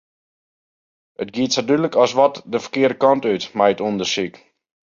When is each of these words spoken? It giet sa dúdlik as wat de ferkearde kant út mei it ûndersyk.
It 1.21 1.29
giet 1.35 1.53
sa 1.53 1.61
dúdlik 1.67 1.95
as 2.03 2.11
wat 2.17 2.35
de 2.51 2.59
ferkearde 2.63 2.97
kant 3.01 3.27
út 3.33 3.43
mei 3.57 3.71
it 3.73 3.83
ûndersyk. 3.87 4.35